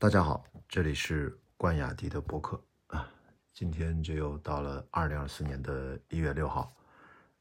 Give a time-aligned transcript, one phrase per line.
[0.00, 3.06] 大家好，这里是关雅迪的博客啊。
[3.52, 6.74] 今天就又到了二零二四年的一月六号，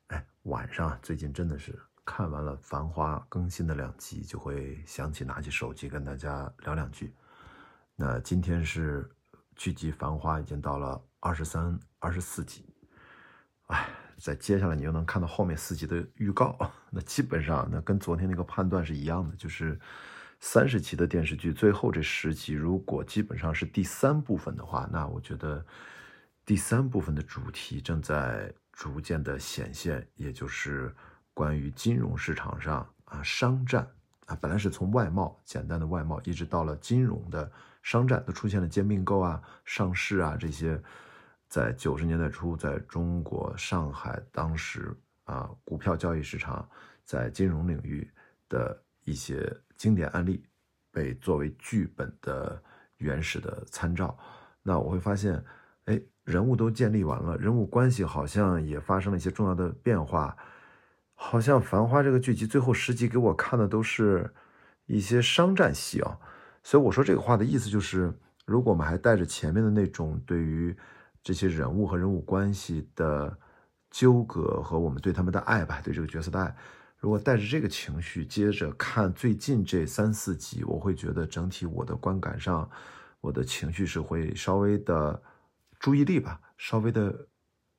[0.08, 7.16] 哎，晚上最近真的是看完了《繁花》更新的两集，就会想起拿起手机跟大家聊两句。
[7.96, 9.10] 那今天是
[9.56, 12.66] 剧集《繁花》已经到了二十三、二十四集，
[13.68, 13.88] 哎，
[14.18, 16.60] 在接下来你又能看到后面四集的预告，
[16.92, 19.80] 那基本上那跟昨天那个判断是一样的，就是
[20.40, 25.64] 三十集的电视剧最后这十集，如果基本上是第三部分的话，那我觉得
[26.46, 30.96] 第三部分的主题正在逐渐的显现，也就是
[31.34, 33.86] 关于金融市场上啊商战
[34.28, 37.52] 啊，本来是从外贸简单的外贸，一直到了金融的
[37.84, 40.82] 商战，都出现了兼并购啊、上市啊这些。
[41.50, 46.70] 在九十年代初，在中国上海，当时啊，股票交易市场
[47.04, 48.08] 在金融领域
[48.48, 50.44] 的一些经典案例，
[50.92, 52.62] 被作为剧本的
[52.98, 54.16] 原始的参照。
[54.62, 55.42] 那我会发现，
[55.86, 60.38] 哎，人物都建立完了，人物关系好像也发生了一些重要的变化。
[61.16, 64.30] 好像《繁花》这个剧集最后十集给我看的都是
[64.86, 66.20] 一些商战戏啊。
[66.62, 68.14] 所以我说这个话的意思就是，
[68.46, 70.76] 如果我们还带着前面的那种对于
[71.24, 73.38] 这些人物和人物关系的
[73.90, 76.54] 纠葛和我们对他们的爱吧，对这个角色的爱。
[77.00, 82.70] 如果带着这个情绪接着看最近这三四集，我会觉得整体我的观感上，
[83.22, 85.22] 我的情绪是会稍微的
[85.80, 87.28] 注意力吧，稍微的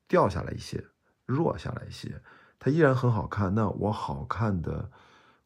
[0.09, 0.83] 掉下来一些，
[1.27, 2.21] 弱下来一些。
[2.59, 4.91] 它依然很好看，那我好看的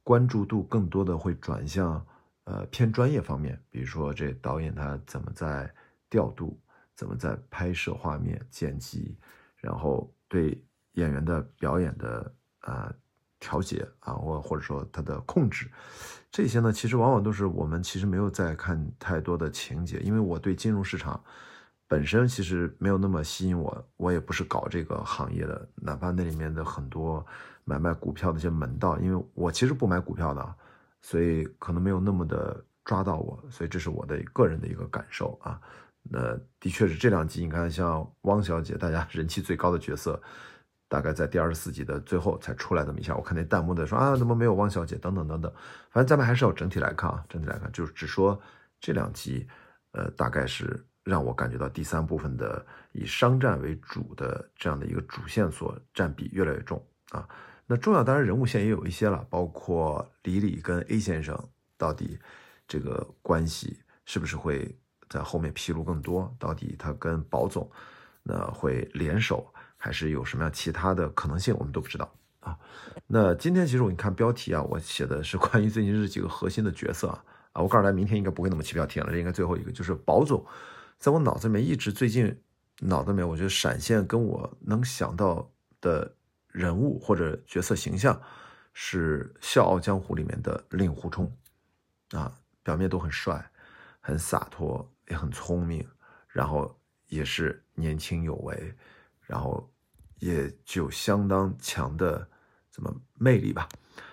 [0.02, 2.06] 关注度更多的会转向
[2.44, 5.72] 呃偏专业方面，比如说这导演他怎么在
[6.08, 6.58] 调度。
[6.96, 9.18] 怎么在拍摄画面、剪辑，
[9.56, 12.94] 然后对演员的表演的呃
[13.44, 15.68] 调节啊，或或者说它的控制，
[16.30, 21.22] 这些呢，其实往往都是我们其实没有在看太多的情节，因为我对金融市场
[21.86, 27.24] 本身其实没有那么吸引我，我也不是搞这个行业的，哪怕那里面的很多
[27.64, 30.54] 买卖股票的一些门道，因为我其实不买股票的，
[31.02, 35.60] 所以可能没有那么的抓到我，所以这是我的个人的一个感受啊。
[36.06, 40.20] 那的确是这两集，你看像汪小姐，大家人气最高的角色，
[40.94, 43.16] 大概在第二十四集的最后才出来这么一下。
[43.16, 44.94] 我看那弹幕的说啊，怎么没有汪小姐？
[44.96, 45.52] 等等等等。
[45.90, 48.40] 反正咱们还是要整体来看啊，整体来看，就是只说
[48.78, 49.48] 这两集，
[49.90, 56.80] 呃，大概是让我感觉到第三部分的以商战为主的这样的一个主线索占比越来越重
[57.10, 57.28] 啊。
[57.66, 61.36] 那重要当然人物线也有一些了，包括李李跟 A 先生
[61.76, 62.16] 到底
[62.68, 64.72] 这个关系是不是会。
[65.10, 67.70] 在后面披露更多，到底他跟保总
[68.24, 69.46] 那会联手，
[69.84, 72.58] 还是有什么样其他的可能性，我们都不知道啊。
[73.06, 77.22] 那今天其实我你看标题啊，我写的是关于最近这几个核心的角色啊
[77.52, 80.42] 啊，我告诉大家，明天应该不会那么起标题了，这应该最后一个就是保总，
[80.98, 82.34] 在我脑子里面一直最近
[82.80, 85.46] 脑子里面，我觉得闪现跟我能想到
[85.82, 86.10] 的
[86.48, 88.18] 人物或者角色形象
[88.72, 91.30] 是《笑傲江湖》里面的令狐冲
[92.12, 93.50] 啊，表面都很帅，
[94.00, 94.90] 很洒脱。
[95.10, 95.86] 也很聪明，
[96.26, 96.74] 然后
[97.08, 98.74] 也是年轻有为，
[99.20, 99.70] 然后
[100.24, 102.26] 也具有相当强的
[102.70, 103.68] 怎么魅力吧？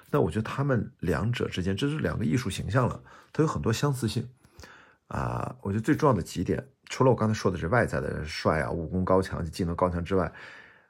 [0.09, 3.01] 那我觉得他们两者之间，这是两个艺术形象了，
[3.31, 4.29] 它有很多相似性
[5.07, 5.55] 啊。
[5.61, 10.29] 我觉得最重要的几点，除了我刚才说的是外在的帅啊、武功高强、技能高强之外，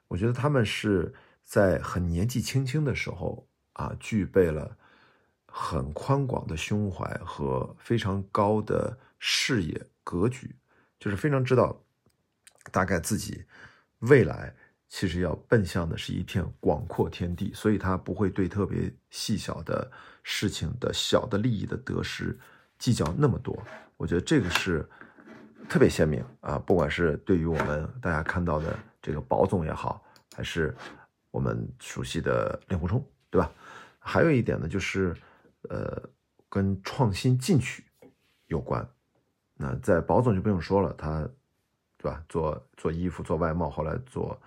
[0.08, 4.76] 我觉得他们是在很年纪轻轻的时候啊，具备了
[5.46, 9.86] 很宽广的胸怀和非常高的视野。
[10.04, 10.56] 格局
[10.98, 11.80] 就是非常知道，
[12.72, 13.44] 大概自己
[14.00, 14.52] 未来
[14.94, 19.90] 其实要奔向的是一片广阔天地，所以他不会对特别细小的
[20.22, 22.38] 事情的小的利益的得失
[22.78, 23.58] 计较那么多。
[23.96, 24.86] 我觉得这个是
[25.66, 30.04] 特别鲜明啊，不管是对于我们大家看到的这个宝总也好，
[30.36, 30.76] 还是
[31.30, 33.50] 我们熟悉的令狐冲，对吧？
[33.98, 35.16] 还有一点呢，就是
[35.70, 36.02] 呃，
[36.50, 37.82] 跟创新进取
[38.48, 38.86] 有关。
[39.54, 41.26] 那在保总就不用说了，他，
[41.96, 42.22] 对吧？
[42.28, 44.38] 做做衣服，做外贸，后来做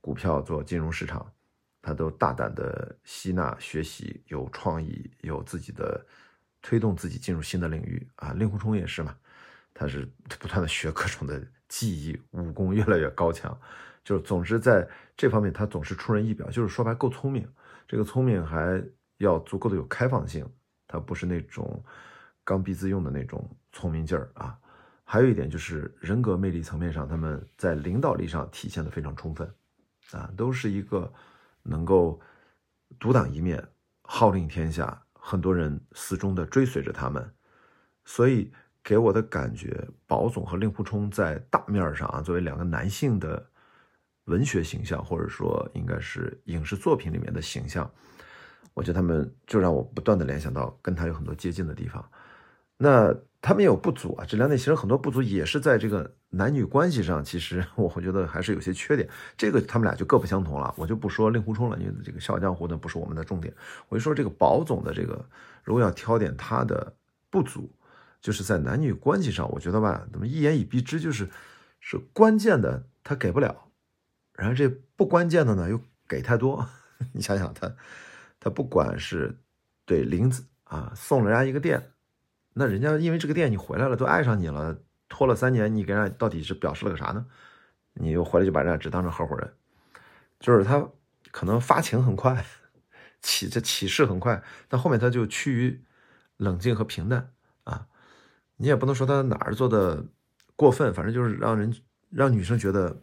[0.00, 1.30] 股票，做金融市场，
[1.82, 6.04] 他都大胆的吸纳、学习，有创意，有自己的
[6.62, 8.32] 推动自己进入新的领域啊。
[8.32, 9.16] 令狐冲也是嘛，
[9.74, 10.08] 他是
[10.38, 13.58] 不断的学各种的技艺，武功越来越高强，
[14.04, 17.46] 就是总之在这方面他总是出人意表，就是说白够聪明，
[17.86, 18.82] 这个聪明还
[19.18, 20.46] 要足够的有开放性，
[20.86, 21.82] 他不是那种。
[22.42, 24.58] 刚愎自用的那种聪明劲儿啊，
[25.04, 29.48] 还有一点就是人格魅力层面上，他们在领导力上体现的非常充分，
[30.16, 31.12] 啊，都是一个
[31.62, 32.20] 能够
[32.98, 33.66] 独当一面、
[34.02, 37.32] 号令天下，很多人死忠的追随着他们，
[38.04, 38.52] 所以
[38.82, 43.46] 给我的感觉，宝总和令狐冲在大面上啊，作为两个男性的
[44.24, 47.90] 文学形象，或者说应该是影视作品里面的形象，
[48.74, 52.08] 我觉得他们就让我不断的联想到跟他有很多接近的地方。
[52.76, 59.08] 那他们也有不足啊，这两点其实很多不足也是在这个男女关系上，其实 我会觉得还是有些缺点。
[59.36, 63.54] 这个他们俩就各不相同了，我就不说令狐冲了，因为这个《笑傲江湖》呢不是我们的重点，
[63.88, 65.24] 我就说这个宝总的这个，
[65.64, 66.94] 如果要挑点他的
[67.30, 67.70] 不足。
[68.22, 71.30] 就是在男女关系上，我觉得吧，怎么一言以蔽之，就是
[71.80, 73.70] 是关键的他给不了，
[74.34, 76.68] 然后这不关键的呢又给太多。
[77.14, 77.74] 你想想他，
[78.38, 79.34] 他不管是
[79.86, 81.92] 对林子啊送人家一个店，
[82.52, 84.76] 那人家因为这个店你回来了都爱上你了，
[85.08, 87.26] 拖了三年，你给人家到底是表示了个啥呢？
[87.94, 89.52] 你又回来就把人家只当成合伙人，
[90.38, 90.88] 就是他
[91.30, 92.44] 可能发情很快，
[93.20, 95.84] 起这起势很快，但后面他就趋于
[96.36, 97.32] 冷静和平淡
[97.64, 97.86] 啊。
[98.56, 100.04] 你也不能说他哪儿做的
[100.54, 101.74] 过分，反正就是让人
[102.10, 102.96] 让女生觉得，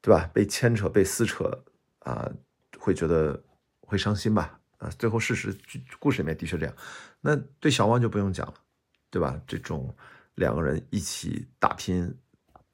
[0.00, 0.28] 对吧？
[0.32, 1.64] 被牵扯、被撕扯
[2.00, 2.30] 啊，
[2.78, 3.42] 会觉得
[3.80, 4.58] 会伤心吧？
[4.90, 5.56] 最后事实
[5.98, 6.74] 故事里面的确这样。
[7.20, 8.54] 那对小汪就不用讲了，
[9.10, 9.40] 对吧？
[9.46, 9.94] 这种
[10.34, 12.16] 两个人一起打拼，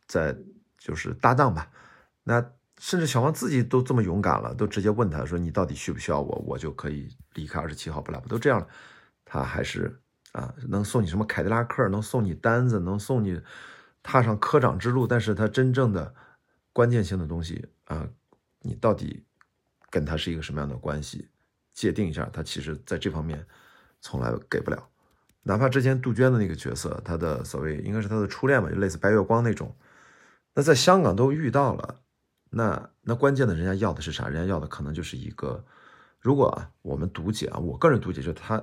[0.06, 0.36] 在
[0.78, 1.70] 就是搭档吧。
[2.24, 2.40] 那
[2.78, 6.44] 甚至小汪自己都这么勇敢了，都直接问他说：“你到底需不需要我？
[6.46, 8.68] 我就可以离开二十七号不了。”都这样了，
[9.24, 10.00] 他还是。
[10.32, 13.42] 啊，能送你什么凯迪拉克，能送你单子，能送你
[14.00, 16.14] 踏上科长之路，但是他真正的
[16.72, 18.08] 关键性的东西啊，
[18.60, 19.24] 你到底
[19.90, 21.29] 跟他是一个什么样的关系？
[21.80, 23.44] 界定一下，他其实在这方面
[24.00, 24.88] 从来给不了。
[25.42, 29.74] 哪怕之前杜鹃的那个角色，他的所谓应该是他的初恋吧，就类似白月光那种，
[30.54, 32.00] 那在香港都遇到了，
[32.50, 34.28] 那那关键的人家要的是啥？
[34.28, 35.64] 人家要的可能就是一个，
[36.20, 38.62] 如果，我们读解啊，我个人读解就是他。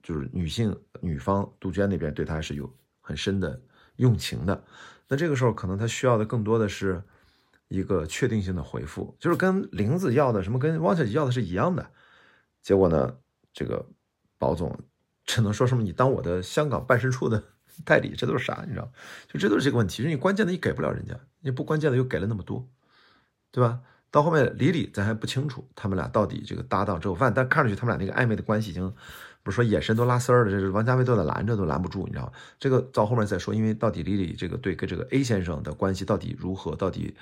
[0.00, 3.60] 就是女性女方杜鹃那边对他是有很深的
[3.96, 4.64] 用情的，
[5.08, 7.02] 那这个时候可能他需要的更多的是
[7.66, 11.90] 一个确定性的回复，就是跟玲子要的什么，跟汪小姐要的是一样的。
[12.62, 13.16] 结果呢，
[13.52, 13.86] 这个
[14.38, 14.78] 保总
[15.24, 17.42] 只能说什么你当我的香港办事处的
[17.84, 18.64] 代理，这都是啥？
[18.66, 18.90] 你知道？
[19.28, 22.68] 就这都是这个问题，是你关键的你给不了人家，你不关键的又给了那么多，
[23.50, 23.80] 对吧？
[24.10, 28.92] 到后面李李咱还不清楚他们俩到底这个搭档之后饭，但看上去他们俩那个暧昧的关系已经。
[29.44, 32.32] 不是说眼神都拉丝儿了，这是王家卫都在拦着，都拦不住，你知道吗？
[32.58, 37.14] 这个到后面再说，因为到底李李这个对跟这个 A 先生的关系到底如何，到底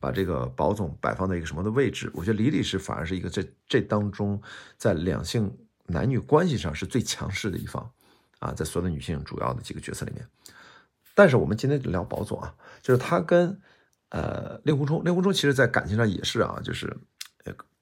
[0.00, 2.10] 把这个宝总摆放在一个什么的位置？
[2.14, 4.42] 我觉得李李是反而是一个这这当中
[4.76, 5.56] 在两性
[5.86, 7.88] 男女关系上是最强势的一方
[8.40, 10.26] 啊，在所有的女性主要的几个角色里面。
[11.14, 12.52] 但是我们今天聊宝总啊，
[12.82, 13.60] 就是他跟
[14.08, 16.96] 呃令狐冲，令狐冲其实在感情上也是啊，就是。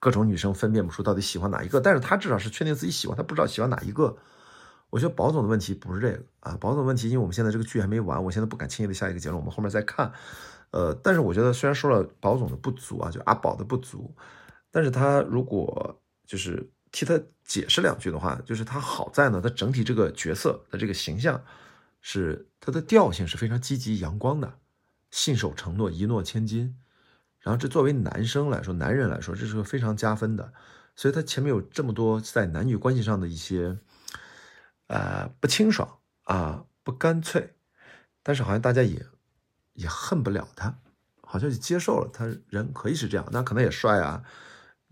[0.01, 4.17] 各种女生分辨不出到底喜欢哪一个，但是他至少是确定自己喜欢，他不知道喜欢哪一个。
[4.91, 10.13] 我觉得宝总的问题不是这个啊，宝总问题，因为我们现在这个剧还没完，我现在不敢轻易的下一个结论，我们后面再看。
[10.71, 14.15] 呃，但是我觉得虽然说了宝总的不足啊，就阿宝的不足，
[14.71, 21.43] 但是他如果就是替他解释两句的话，就是他好在呢，他整体这个角色的这个形象
[22.01, 24.59] 是他的调性是非常积极阳光的，
[25.11, 26.77] 信守承诺，一诺千金。
[27.41, 30.53] 然后这作为男生来说，男人来说，这是个非常加分的，
[30.97, 33.79] 所以他前面有这么多在男女关系上的一些，
[34.89, 37.55] 呃，不清爽啊，不干脆，
[38.23, 39.07] 但是好像大家也
[39.79, 40.75] 也恨不了他，
[41.23, 44.23] 好像就接受了他人可以是这样，那可能也帅啊，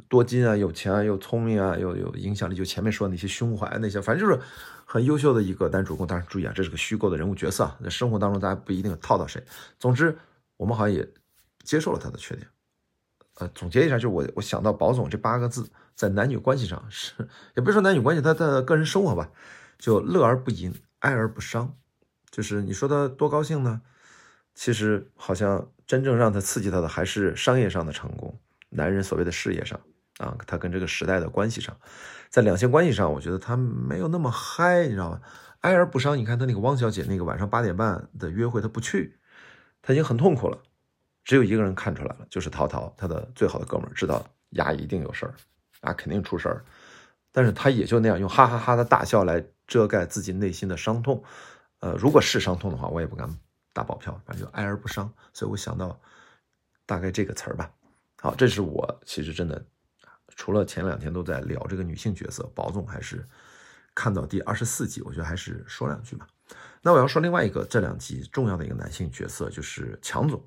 [0.09, 4.41] 多金啊，有钱啊，又聪明啊，又有影响力，就前面说的那些胸怀那些，反正就是
[4.85, 6.07] 很优秀的一个男主公。
[6.07, 9.43] 当然注意啊，这是个虚构的人物角色，在生活当中大家不一定套到谁。
[9.79, 10.17] 总之，
[10.57, 11.07] 我们好像也。
[11.67, 12.47] 接受了他的缺点，
[13.39, 17.13] 呃，总结一下，就是我我想到宝总这八个字，在男女关系上是，
[17.57, 19.29] 也不是说男女关系，他的个人生活吧，
[19.77, 21.75] 就乐而不淫，哀而不伤，
[22.31, 23.83] 就是你说他多高兴呢？
[24.57, 28.37] 其实好像真正让他刺激他的还是商业上的成功，
[28.71, 29.79] 男人所谓的事业上
[30.19, 31.77] 啊，他跟这个时代的关系上，
[32.31, 35.21] 在两性关系上，我觉得他没有那么嗨，你知道吗？
[35.61, 39.19] 哀而不伤，你看他那个汪小姐那个晚上八点半的约会，他不去，
[39.83, 40.59] 他已经很痛苦了。
[41.23, 45.35] 只有一个人看出来了，就是陶陶，他的最好的哥们儿，知道丫一定有事儿，
[45.81, 46.65] 啊，肯定出事儿，
[47.31, 51.23] 但是他也就那样用哈哈哈的大笑来遮盖自己内心的伤痛，
[51.81, 53.29] 呃，如果是伤痛的话，我也不敢
[53.77, 56.01] 打保票，反正就哀而不伤，所以我想到
[56.87, 57.71] 大概这个词儿吧。
[58.23, 59.63] 好，这是我其实真的，
[60.35, 63.23] 除了前两天都在聊这个女性角色，宝总还是
[63.95, 66.27] 看到第二十四集，我觉得还是说两句嘛。
[66.81, 70.43] 那我要说另外一个这两集重要的一个男性角色，就是强总。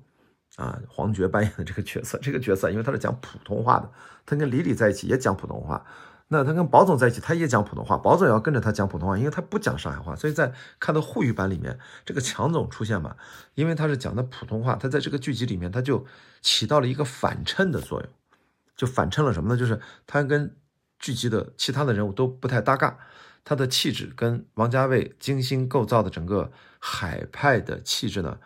[0.56, 3.90] 啊，黄觉扮演的这个角色，这个角色因为他是讲普通话的，
[4.26, 5.86] 他跟李李在一起也讲普通话，
[6.32, 10.14] 那他跟宝总在一起，他也讲普通话，宝总也要跟着他讲普通话，因为他不讲上海话。
[10.14, 13.16] 所以在看到沪语版里面，这个强总出现嘛，
[13.54, 16.06] 因为他是讲的普通话，他在这个剧集里面他就
[16.40, 18.08] 起到了一个反衬的作用，
[18.76, 19.58] 就反衬了什么呢？
[19.58, 20.54] 就是他跟
[21.00, 22.96] 剧集的其他的人物都不太搭嘎，
[23.42, 28.38] 他的气质跟王家卫精心构造的整个海派的气质呢，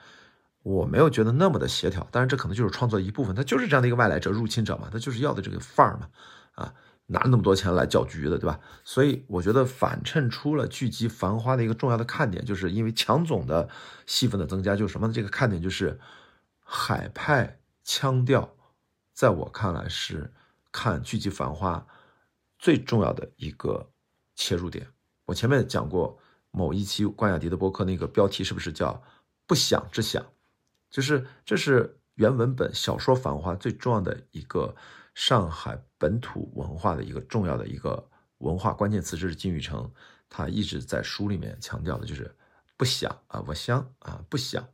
[0.62, 2.08] 我没有觉得那么的协调。
[2.10, 6.08] 当然，这可能就是创作一部分，他就是这样的一个外来者、入侵者嘛，他就是要的这个范儿嘛，
[7.06, 8.58] 拿那么多钱来搅局的，对吧？
[8.82, 13.68] 所以我觉得反衬出了剧集《繁花》的一个重要的看点，就是因为强总的
[14.06, 15.12] 戏份的增加，就是什么？
[15.12, 16.00] 这个看点就是
[16.60, 18.54] 海派腔调，
[19.12, 20.32] 在我看来是
[20.72, 21.86] 看剧集《繁花》
[22.58, 23.90] 最重要的一个
[24.34, 24.86] 切入点。
[25.26, 26.18] 我前面讲过
[26.50, 29.02] 某一期关雅迪的播客，那个标题是不是叫
[29.46, 30.24] “不想之想”？
[30.88, 34.74] 就是这是原文本小说《繁花》最重要的一个。
[35.16, 39.90] 上海本土文化的一个重要的一个文化关键词，这是金宇成
[40.28, 42.36] 他一直在书里面强调的，就是
[42.76, 44.68] 不想啊，我想啊，不想。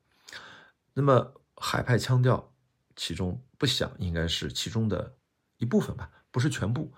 [0.92, 2.52] 那么海派腔调，
[2.96, 5.14] 其中不想应该是其中的
[5.58, 6.92] 一部分吧，不是全部。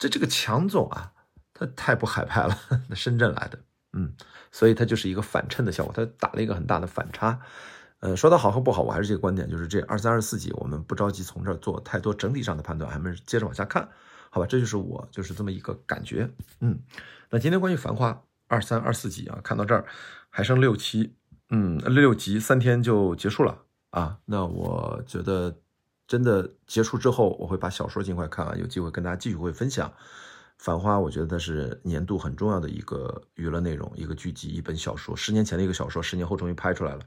[0.00, 1.12] 这这个强总啊，
[1.54, 2.58] 他太不海派了，
[2.90, 3.60] 那深圳来的，
[3.92, 4.16] 嗯，
[4.50, 7.40] 所以他就是一个反衬的效果，他打了一个很大的反差。
[8.00, 13.88] 呃，说它好和不好，我还是这个观点，就是这二三二四集，我们不着急从这儿做太多整体上的判断，还没接着往下看，
[14.30, 14.46] 好吧？
[14.46, 16.78] 这就是我就是这么一个感觉，嗯。
[17.30, 18.12] 那今天关于《繁花》
[18.46, 19.84] 二三二四集啊，看到这儿
[20.30, 21.14] 还剩六期，
[21.50, 24.18] 嗯，六集三天就结束了啊。
[24.24, 25.58] 那我觉得
[26.06, 29.88] 真的结束之后，我会把小说尽快看完，有机会跟大家继续会分享
[30.56, 30.96] 《繁花》。
[31.00, 37.00] 我觉得它是年度很重要的一个娱乐内容，一个剧集，一本小说，十年前的一个小说，十年后终于拍出来了。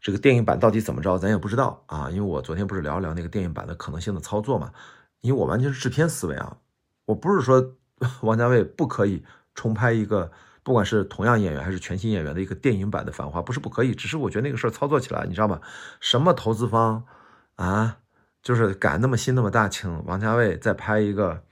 [0.00, 2.08] 这个电影版到底怎么着，咱也不知道啊。
[2.10, 4.72] 因为我昨天不是聊一聊那个电影版的可能性的操作嘛？
[5.20, 6.58] 因为我完全是制片思维啊，
[7.06, 7.74] 我不是说
[8.22, 9.24] 王家卫不可以
[9.54, 10.30] 重拍一个，
[10.62, 15.60] 不管是同样演员还是全新演员的一个电影版的《繁花》，不是不可以，只是我觉得那个事儿操作起来，你知道吗？
[16.00, 17.04] 什么投资方
[17.56, 17.98] 啊，
[18.40, 21.42] 就是敢那么心那么大，请王家卫再拍一个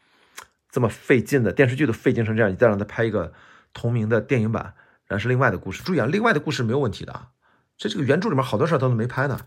[0.71, 3.33] 这么费劲的电视剧都费劲成这样，你再让他拍一个
[3.75, 4.75] 同名的电影版，
[5.07, 5.83] 然后是另外的故事。
[5.83, 7.29] 注意啊，另外的故事没有问题的。
[7.77, 9.39] 这这个原著里面好多事儿他都没拍呢，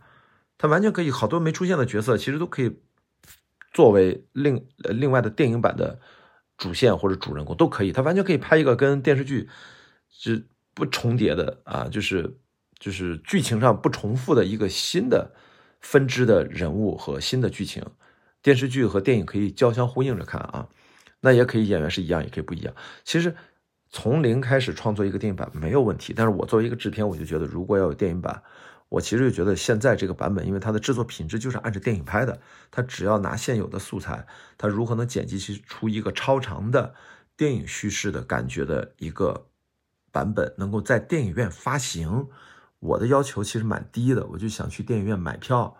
[0.57, 2.79] 他完全可以好多没出现的角色，其实都可以
[3.74, 6.00] 作为另呃另外的电影版的
[6.57, 9.50] 主线或者主人公都可以，他完全可以拍一个跟电视剧
[10.09, 12.38] 是不重叠的啊，就是
[12.77, 15.33] 就是剧情上不重复的一个新的
[15.81, 17.83] 分支的人物和新的剧情，
[18.41, 20.69] 电视剧和电影可以交相呼应着看啊，
[21.21, 23.36] 那也可以演员是一样，也可以不一样，其实。
[23.91, 28.43] 从零开始创作一个电影版没有问题，但是我作为一个制片，我就觉得如果要有电影版，
[28.88, 34.27] 我其实就觉得现在这个版本，因为它的制作品质就是按照电影拍的，它只要拿现有的素材，
[34.60, 36.93] 它如何能剪辑出一个超长的
[37.36, 39.48] 电影叙事的感觉的一个
[40.12, 42.27] 版本，能够在电影院发行，
[42.79, 45.75] 我的要求其实蛮低的，我就想去电影院买票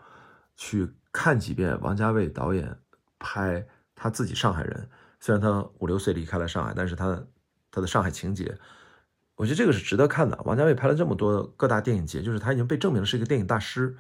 [0.56, 2.80] 去看几遍王家卫导演
[3.20, 4.90] 拍他自己上海人，
[5.20, 7.24] 虽然他五六岁离开了上海，但是他。
[7.72, 8.58] 他的上海情节，
[9.36, 10.38] 我觉得这个是值得看的。
[10.46, 13.96] 王家卫拍了这么多各大电影节，就是他已经被证明是一个电影大师，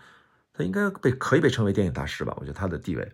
[0.53, 2.33] 他应该被可以被称为电影大师吧？
[2.37, 3.11] 我觉得他的地位。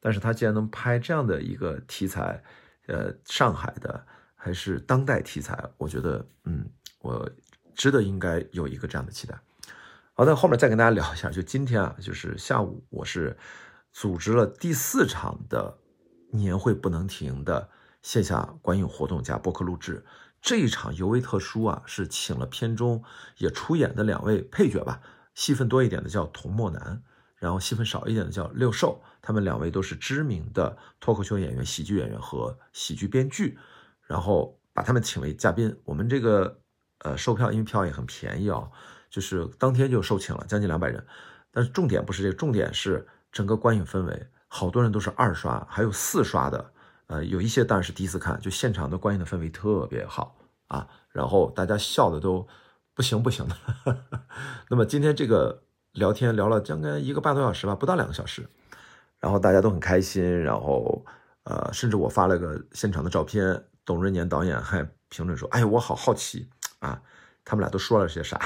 [0.00, 2.42] 但是他既然能拍这样的一个题材，
[2.86, 4.02] 呃，上海的
[4.34, 6.64] 还是当代题材，我觉得，嗯，
[7.00, 7.30] 我
[7.74, 9.38] 值得应该有一个这样的期待。
[10.14, 13.36] 好，那后面再跟大家聊一下，就今天啊，就是下午我是
[13.92, 15.76] 组织了第四场的
[16.30, 17.68] 年会不能停的。
[18.02, 20.04] 线下观影活动加播客录制，
[20.40, 23.02] 这一场尤为特殊啊，是请了片中
[23.36, 25.00] 也出演的两位配角吧，
[25.34, 27.02] 戏份多一点的叫童墨南，
[27.36, 33.58] 然后戏份少一点的叫六兽，他们两位都是知名的脱口秀演员、喜剧演员和喜剧编剧，
[34.06, 35.78] 然后把他们请为嘉宾。
[35.84, 36.58] 我们这个
[37.00, 38.66] 呃售票，因为票也很便宜啊，
[39.10, 41.06] 就是当天就售罄了将近两百人，
[41.52, 46.72] 但是重点不是这个，重点是整个观影氛围，好多人都是二刷，还有四刷的。
[47.10, 50.36] 呃，有一些当然是第一次看，就现场的观影的氛围特别好
[50.68, 52.46] 啊，然后大家笑的都
[52.94, 53.56] 不行不行的。
[54.70, 58.48] 那么今天这个聊天聊了将近一个半多小时吧，不到两个小时，
[59.18, 61.04] 然后大家都很开心，然后
[61.42, 66.48] 呃，甚至我发了个现场的照片，董润年导演还评论说：“哎，我好好奇
[66.78, 67.02] 啊，
[67.44, 68.40] 他们俩都说了些啥？”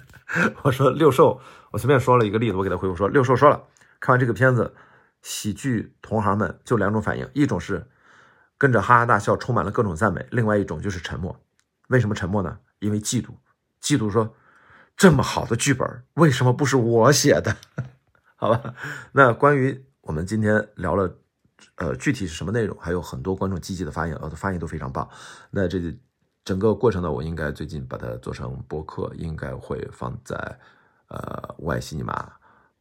[0.64, 1.38] 我说六兽，
[1.70, 3.62] 我随便说了一个例子，我给他回复说：“六兽说了，
[4.00, 4.74] 看完这个片子。”
[5.22, 7.88] 喜剧同行们就两种反应，一种是
[8.58, 11.40] 跟着哈哈大笑，充满了各种赞美；另外一种就是沉默。
[11.88, 12.58] 为什么沉默呢？
[12.80, 13.30] 因为嫉妒，
[13.80, 14.34] 嫉妒说
[14.96, 17.56] 这么好的剧本为什么不是我写的？
[18.36, 18.74] 好吧，
[19.12, 21.18] 那关于我们今天聊了
[21.76, 25.08] 呃，具体是什么内容，还有很多观众积极的发言，呃，发言都非常棒。
[25.50, 25.78] 那这
[26.44, 30.36] 整个过程呢，我应该最近把它做成播客，应该会放在
[31.06, 32.32] 呃外西尼玛，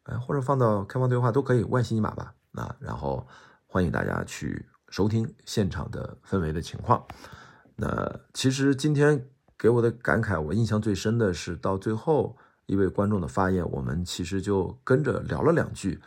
[0.04, 2.34] 哎，或者放到开放对话都可以，外星尼玛吧。
[2.52, 3.28] 那然后
[3.66, 7.06] 欢迎大家去收听现场的氛围的情况。
[7.76, 9.28] 那其实今天
[9.58, 16.02] 给我的感慨，我印象最深的是到最后一位观众的发言，我们其实就跟着聊了两句。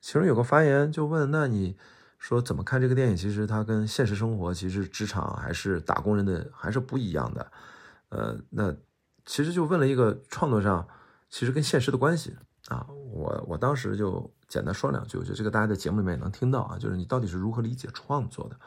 [0.00, 1.76] 其中有个发言就问：“那你
[2.18, 3.16] 说怎么看这个电影？
[3.16, 7.52] 其实它跟现实生活，其实职场还是打工人的还是不一样的。
[8.10, 8.74] 呃，那
[9.24, 10.86] 其实就问了一个创作上
[11.28, 12.36] 其实跟现实的关系
[12.68, 12.86] 啊。
[13.12, 18.58] 我我当时就简单说两句，我觉得这个大家在节目里面也能听到啊，就是你到底是如何理解创作的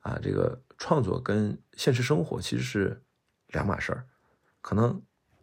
[0.00, 0.18] 啊？
[0.22, 3.02] 这个创作跟现实生活其实是
[3.48, 4.06] 两码事儿，
[4.60, 5.00] 可能。”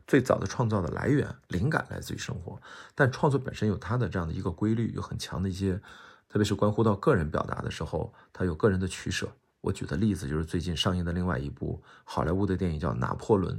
[0.10, 2.60] 最早的创造的来源，灵感来自于生活，
[2.96, 5.79] 但创作本身有它的这样的一个规律，有很强的一些，
[6.27, 9.32] 特别是关乎到个人表达的时候，它有个人的取舍。
[9.62, 13.56] 我举的例子就是最近上映的另外一部好莱坞的电影叫《拿破仑》，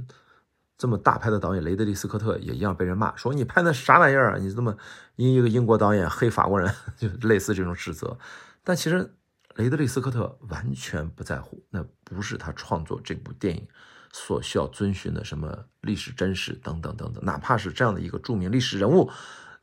[0.81, 4.39] 这么大牌的导演雷德利·斯科特也一样被人骂，说你拍那啥玩意儿啊？
[4.39, 4.75] 你这么
[5.15, 8.17] 因一个英国导演黑法国人， 就类似这种指责。
[8.63, 9.13] 但其实
[9.57, 13.67] 雷德利·斯科特完全不在乎，那不是他创作这部电影。
[14.11, 19.09] 所需要遵循的什么历史真实等等等等，哪怕是这样的一个著名历史人物，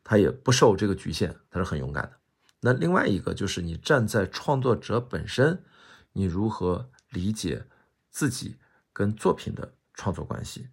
[0.05, 2.13] 他也不受这个局限，他是很勇敢的。
[2.61, 5.65] 那另外一个就是你站在创作者本身，
[6.13, 7.67] 你如何理解
[8.09, 8.57] 自己
[8.93, 10.69] 跟作品的创作关系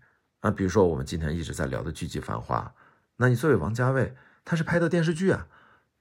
[0.46, 0.52] 啊？
[0.52, 2.74] 比如说我们今天一直在聊的剧集《繁花》，
[3.18, 5.48] 那你作为王家卫，他是拍的电视剧啊，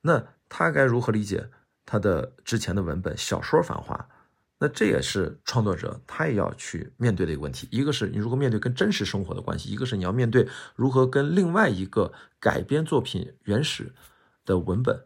[0.03, 1.49] 那他该如何理解
[1.87, 3.95] 他的之前的文本小说《繁花》？
[4.59, 13.93] 那这也是创作者他也要去面对的一个问题，一个是你如何面对跟真实生活的关系，一个是你要面对如何跟另外一个改编作品原始
[14.45, 15.05] 的文本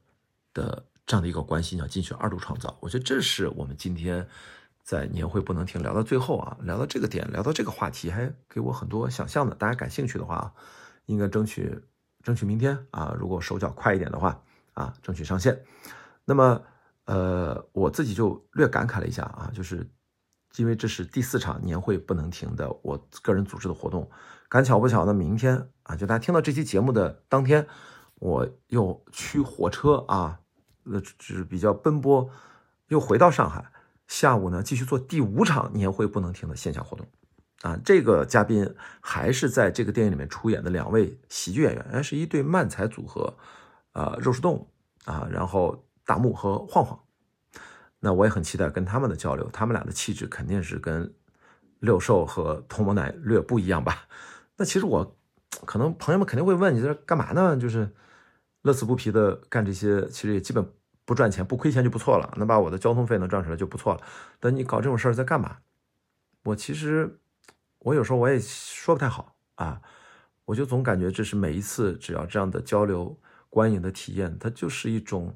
[0.52, 2.76] 的这样的一个关系，你要进行二度创造。
[2.80, 4.28] 我觉得这是我们今天
[4.88, 9.54] 在年会不能停聊到最后啊，聊到这个点，聊到这个话题，还给我很多想象的。
[9.54, 10.50] 大家感兴趣的话，
[11.04, 11.78] 应该争取
[12.22, 15.62] 争取明天啊，如果手脚快一点的话啊，争取上线。
[16.24, 16.62] 那么。
[17.04, 19.88] 呃，我自己就略感慨了一下啊，就是
[20.56, 24.10] 因为这是第四场年会不能停的我个人组织的活动，
[24.46, 27.66] 赶巧不巧呢，明天啊，就大家听到这期节目的当天，
[28.16, 30.40] 我又驱火车啊，
[30.84, 32.28] 呃，是比较奔波，
[32.88, 33.72] 又回到上海，
[34.08, 37.06] 下午呢继续做第五场年会不能停的线下活动，
[37.62, 43.32] 啊，这个嘉宾还是在这个电影里面出演的两位喜剧演员，哎，是一对慢才组合，
[43.92, 44.68] 呃，肉食动物
[45.04, 45.84] 啊，然后。
[46.08, 46.98] 大木和晃晃，
[48.00, 49.46] 那我也很期待跟他们的交流。
[49.52, 51.12] 他们俩的气质肯定是跟
[51.80, 54.08] 六兽和童某奶略不一样吧？
[54.56, 55.18] 那其实我
[55.66, 57.58] 可能朋友们肯定会问你在这干嘛呢？
[57.58, 57.94] 就是
[58.62, 60.66] 乐此不疲的干这些，其实也基本
[61.08, 62.30] 不赚钱，不亏钱就不错了。
[62.36, 64.00] 能把我的交通费能赚出来就不错了。
[64.38, 65.56] 但你搞这种事儿在干嘛？
[66.44, 67.18] 我其实
[67.78, 69.80] 我有时候我也说不太好啊。
[70.44, 73.18] 我就总感觉这是每一次只要这样的交流
[73.48, 75.34] 观影的体验，它就是一种。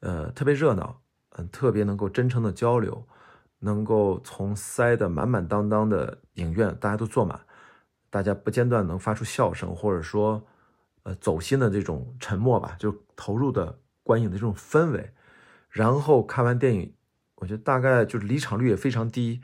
[0.00, 3.08] 呃，特别热闹，嗯，特别能够真诚的交流，
[3.60, 7.40] 能够从塞的满满当当的影院，大家都坐满，
[8.10, 10.46] 大家不间断能发出笑声，或者说，
[11.04, 15.12] 呃，走心的这种沉默吧，就投入的观影的这种氛围，
[15.68, 16.94] 然后看完电影，
[17.34, 19.40] 我觉得大概就是离场率也非常低，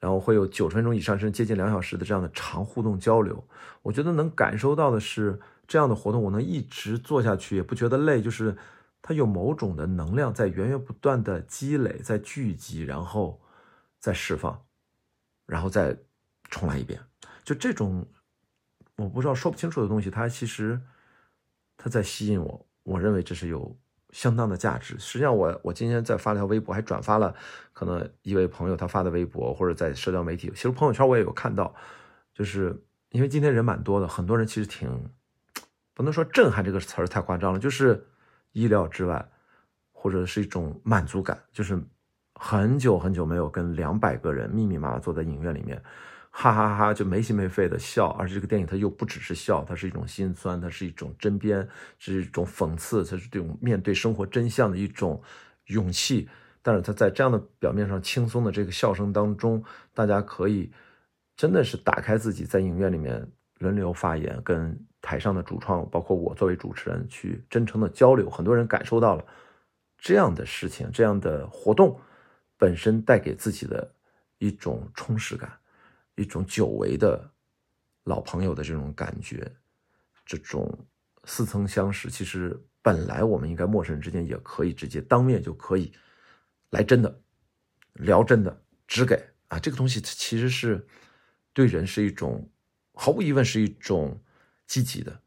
[0.00, 3.46] 然后会有九十分钟以上，甚至接近两小时的这样的长互动交流，
[3.82, 5.38] 我觉得能感受到的是
[5.68, 8.56] 这样的活动，我能一直做下去也不觉得累，就是。
[9.04, 13.42] 它有某种的能量在源源不断的积累，在聚集，然后
[13.98, 14.64] 再释放，
[15.44, 15.98] 然后再
[16.44, 17.00] 重来一遍。
[17.42, 18.06] 就这种
[18.94, 20.80] 我不知道说不清楚的东西，它其实
[21.76, 22.64] 它在吸引我。
[22.84, 23.76] 我认为这是有
[24.12, 24.96] 相当的价值。
[24.98, 27.34] 实际上，我我今天在发了条微博，还转发了
[27.72, 31.74] 可能一位朋友他发的微博，或者在社交媒体，其实朋友圈我也有看到。
[32.32, 35.10] 就是因为今天人蛮多的，很多人其实挺
[35.92, 38.06] 不能说震撼这个词儿太夸张了，就是。
[38.54, 39.26] 意料之外，
[39.92, 41.82] 或者是一种满足感，就是
[42.34, 45.82] 很久很久没有跟两百个人密密麻麻坐在影院里面，
[46.34, 51.64] 哈哈哈就没心没肺的笑，而且这个电影它又不只是笑，它是一种心酸，它是一种针砭，
[51.98, 55.22] 是一种讽刺，它是这种面对生活真相的一种
[55.66, 56.28] 勇气。
[56.62, 59.62] 但是它在这样的表面上轻松的这个笑声当中，
[59.94, 60.72] 大家可以
[61.36, 63.24] 真的是打开自己，在影院里面
[63.58, 64.76] 轮流发言，跟。
[65.04, 69.24] 台上的主创，包括我作为主持人，去真诚的交流，很多人感受到了
[69.98, 71.98] 这样的事情，这样的活动
[72.56, 73.92] 本身带给自己的
[74.38, 75.50] 一种充实感，
[76.16, 77.30] 一种久违的
[78.04, 79.50] 老朋友的这种感觉，
[80.26, 80.86] 这种
[81.24, 82.10] 似曾相识。
[82.10, 85.92] 其实本来我们应该陌生人之间也可以直接当面就可以
[86.70, 87.20] 来真的，
[87.94, 89.14] 聊真的，只给
[89.48, 90.86] 啊，这个东西其实是
[91.52, 92.50] 对人是一种，
[92.94, 94.20] 毫无疑问是一种
[94.66, 95.20] 积极的、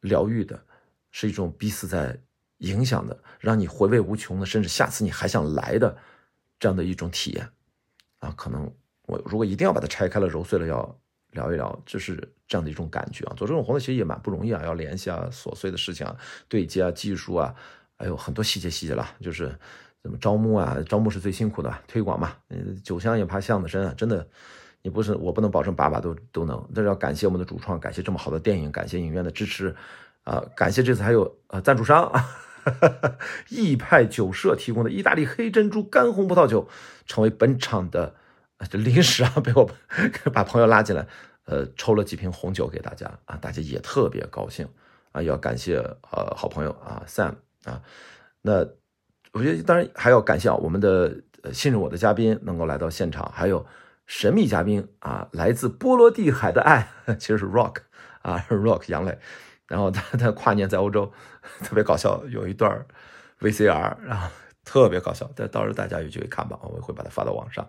[0.00, 0.66] 疗愈的，
[1.10, 2.20] 是一种彼此在
[2.58, 5.96] 影响的，让你回味无穷的，甚至下次你还想来的
[6.58, 7.48] 这样的一种体验
[8.18, 8.30] 啊。
[8.36, 8.72] 可能
[9.06, 10.98] 我如果一定要把它拆开了、揉碎了要
[11.32, 13.34] 聊一聊，就是这样的一种感觉啊。
[13.36, 16.16] 做这种活动其实也蛮不容易啊，要联系啊，琐碎的事情啊，
[16.48, 17.54] 对接啊，技术啊，
[17.96, 19.58] 还有很多细节细节了，就是。
[20.02, 20.76] 怎么招募啊？
[20.88, 22.32] 招募是最辛苦的，推广嘛。
[22.48, 24.26] 嗯，酒香也怕巷子深啊，真的，
[24.82, 26.68] 你不是我不能保证把把都都能。
[26.74, 29.76] 但是要感谢我们的主创，感谢这么好的电影，感谢影院的支持，
[30.24, 32.28] 啊，感谢这次还有呃赞助商啊，
[33.48, 36.66] 意派酒社提供的意大利黑珍珠干红葡萄酒，
[37.06, 38.16] 成为本场的
[38.72, 39.68] 临时啊被我
[40.32, 41.06] 把朋友拉进来，
[41.46, 44.68] 呃，抽了几瓶红酒给大家啊，大家也特别高兴
[45.12, 47.82] 啊，要感谢呃好朋友啊 Sam 啊，
[48.42, 48.66] 那。
[49.34, 53.64] 我觉得当然还要感谢啊，我们的呃信任我的嘉宾能够来到现场，还有
[54.04, 56.86] 神秘嘉宾啊，来自波罗的海的爱，
[57.18, 57.76] 其实是 Rock
[58.20, 59.18] 啊，Rock 杨磊，
[59.68, 61.10] 然后他他跨年在欧洲
[61.64, 62.84] 特别搞笑，有一段
[63.40, 64.30] VCR，啊
[64.66, 67.66] 特别搞笑，但到时候大家有机会看吧，我会把它发到网上。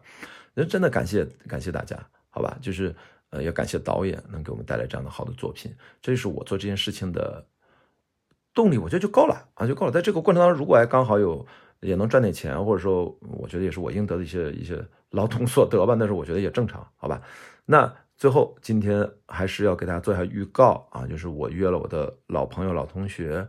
[0.53, 1.97] 那真的感谢感谢大家，
[2.29, 2.95] 好吧，就是
[3.29, 7.45] 呃也感谢导演能给我们带来这样的好的作品，这就是我做这件事情的。
[8.55, 9.91] 动力我觉得就够了啊，就够了。
[9.91, 11.43] 在这个过程当中，如果还刚好有
[11.79, 17.19] 也能赚点钱，或者说我觉得也是我应得的一些一些劳动所得吧，那是我觉得也正常，好吧？
[17.65, 23.43] 那最后今天还是要给大家做一下预告啊，就是我约了我的老朋友、老同学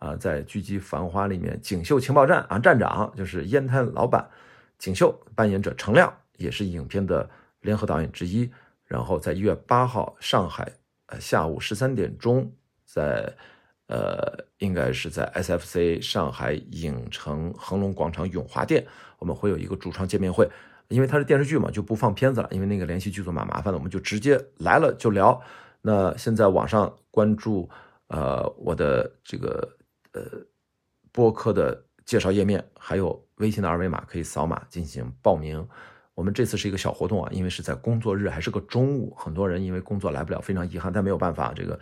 [0.00, 4.28] 啊，在《狙击繁花》里面锦绣情报站啊，站长就是烟摊老板
[4.76, 7.28] 锦绣扮演者程亮，也是影片的
[7.60, 8.50] 联合导演之一。
[8.86, 10.72] 然后在一月八号上海
[11.06, 12.50] 呃下午十三点钟
[12.86, 13.30] 在。
[13.90, 18.86] 呃，应该是在 SFC 上海影城恒隆广场永华店，
[19.18, 20.46] 我们会有一个主创见面会。
[20.88, 25.40] 因为它是电视剧嘛，就不放片子了，因为那个联系剧组蛮麻烦的，我们就直接来了就聊。
[25.80, 27.66] 那现在网上关注
[28.08, 29.66] 呃我的这个
[30.12, 30.20] 呃
[31.10, 35.66] 播客的介绍页面，还有微信的二维码可以扫码进行报名。
[36.18, 41.80] 我们这次是一个小活动啊，因为是在工作日，还是个中午，很多人因为工作来不了，非常遗憾，但没有办法，这个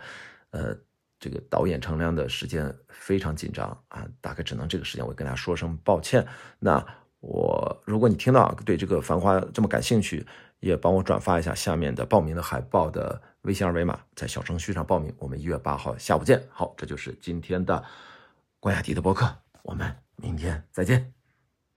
[0.51, 0.77] 呃。
[1.19, 6.23] 这个导演程亮的时间非常紧张啊，大概只能这个时间，我跟大家说声抱歉。
[6.59, 6.77] 那
[7.21, 10.23] 我如果你听到对这个《繁花》这么感兴趣，
[10.59, 15.11] 也帮我转发一下下面的报名的海报的微信二维码，在小程序上报名。
[15.17, 16.39] 我们一月八号下午见。
[16.51, 17.83] 好，这就是今天的
[18.59, 19.27] 关雅迪的播客，
[19.63, 21.16] 我们明天再见。